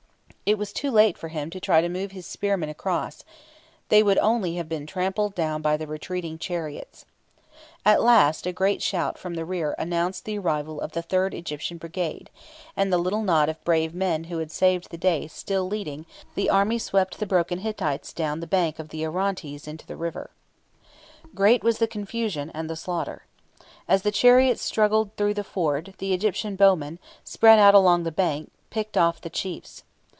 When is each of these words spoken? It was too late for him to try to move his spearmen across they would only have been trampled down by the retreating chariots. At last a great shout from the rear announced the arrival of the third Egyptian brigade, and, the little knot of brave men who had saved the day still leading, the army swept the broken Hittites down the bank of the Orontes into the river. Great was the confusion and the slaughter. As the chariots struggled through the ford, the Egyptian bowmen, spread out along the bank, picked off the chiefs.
It 0.43 0.57
was 0.57 0.73
too 0.73 0.91
late 0.91 1.17
for 1.17 1.29
him 1.29 1.49
to 1.51 1.61
try 1.61 1.79
to 1.79 1.87
move 1.87 2.11
his 2.11 2.25
spearmen 2.27 2.67
across 2.67 3.23
they 3.87 4.03
would 4.03 4.17
only 4.17 4.55
have 4.55 4.67
been 4.67 4.85
trampled 4.85 5.33
down 5.33 5.61
by 5.61 5.77
the 5.77 5.87
retreating 5.87 6.37
chariots. 6.37 7.05
At 7.85 8.03
last 8.03 8.45
a 8.45 8.51
great 8.51 8.81
shout 8.81 9.17
from 9.17 9.35
the 9.35 9.45
rear 9.45 9.75
announced 9.79 10.25
the 10.25 10.37
arrival 10.37 10.81
of 10.81 10.91
the 10.91 11.01
third 11.01 11.33
Egyptian 11.33 11.77
brigade, 11.77 12.29
and, 12.75 12.91
the 12.91 12.97
little 12.97 13.21
knot 13.23 13.47
of 13.47 13.63
brave 13.63 13.93
men 13.95 14.25
who 14.25 14.39
had 14.39 14.51
saved 14.51 14.89
the 14.89 14.97
day 14.97 15.25
still 15.27 15.69
leading, 15.69 16.05
the 16.35 16.49
army 16.49 16.77
swept 16.77 17.19
the 17.19 17.25
broken 17.25 17.59
Hittites 17.59 18.11
down 18.11 18.41
the 18.41 18.45
bank 18.47 18.77
of 18.77 18.89
the 18.89 19.05
Orontes 19.05 19.69
into 19.69 19.87
the 19.87 19.95
river. 19.95 20.31
Great 21.33 21.63
was 21.63 21.77
the 21.77 21.87
confusion 21.87 22.51
and 22.53 22.69
the 22.69 22.75
slaughter. 22.75 23.23
As 23.87 24.01
the 24.01 24.11
chariots 24.11 24.61
struggled 24.61 25.15
through 25.15 25.35
the 25.35 25.45
ford, 25.45 25.93
the 25.99 26.11
Egyptian 26.13 26.57
bowmen, 26.57 26.99
spread 27.23 27.57
out 27.57 27.73
along 27.75 28.03
the 28.03 28.11
bank, 28.11 28.51
picked 28.69 28.97
off 28.97 29.21
the 29.21 29.29
chiefs. 29.29 29.83